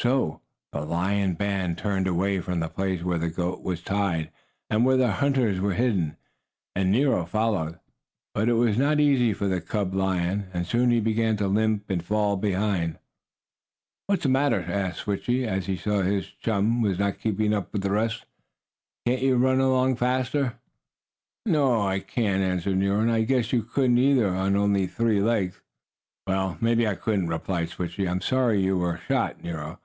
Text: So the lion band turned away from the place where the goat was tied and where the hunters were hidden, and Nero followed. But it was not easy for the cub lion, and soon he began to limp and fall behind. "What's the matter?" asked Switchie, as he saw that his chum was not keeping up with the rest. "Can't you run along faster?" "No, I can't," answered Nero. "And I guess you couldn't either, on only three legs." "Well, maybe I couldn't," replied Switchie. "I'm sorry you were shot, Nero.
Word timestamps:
So 0.00 0.42
the 0.72 0.82
lion 0.82 1.34
band 1.34 1.76
turned 1.76 2.06
away 2.06 2.38
from 2.38 2.60
the 2.60 2.68
place 2.68 3.02
where 3.02 3.18
the 3.18 3.28
goat 3.30 3.64
was 3.64 3.82
tied 3.82 4.30
and 4.70 4.84
where 4.86 4.96
the 4.96 5.10
hunters 5.10 5.58
were 5.58 5.74
hidden, 5.74 6.16
and 6.76 6.92
Nero 6.92 7.26
followed. 7.26 7.80
But 8.32 8.48
it 8.48 8.52
was 8.52 8.78
not 8.78 9.00
easy 9.00 9.32
for 9.34 9.48
the 9.48 9.60
cub 9.60 9.96
lion, 9.96 10.50
and 10.54 10.64
soon 10.68 10.92
he 10.92 11.00
began 11.00 11.36
to 11.38 11.48
limp 11.48 11.90
and 11.90 12.00
fall 12.00 12.36
behind. 12.36 13.00
"What's 14.06 14.22
the 14.22 14.28
matter?" 14.28 14.60
asked 14.68 15.00
Switchie, 15.00 15.44
as 15.48 15.66
he 15.66 15.76
saw 15.76 15.96
that 15.96 16.04
his 16.12 16.28
chum 16.28 16.80
was 16.80 17.00
not 17.00 17.18
keeping 17.18 17.52
up 17.52 17.72
with 17.72 17.82
the 17.82 17.90
rest. 17.90 18.24
"Can't 19.04 19.20
you 19.22 19.34
run 19.34 19.58
along 19.58 19.96
faster?" 19.96 20.60
"No, 21.44 21.82
I 21.82 21.98
can't," 21.98 22.40
answered 22.40 22.76
Nero. 22.78 23.00
"And 23.00 23.10
I 23.10 23.22
guess 23.22 23.52
you 23.52 23.64
couldn't 23.64 23.98
either, 23.98 24.28
on 24.28 24.54
only 24.54 24.86
three 24.86 25.20
legs." 25.20 25.60
"Well, 26.24 26.56
maybe 26.60 26.86
I 26.86 26.94
couldn't," 26.94 27.26
replied 27.26 27.70
Switchie. 27.70 28.08
"I'm 28.08 28.20
sorry 28.20 28.62
you 28.62 28.78
were 28.78 28.98
shot, 29.08 29.42
Nero. 29.42 29.80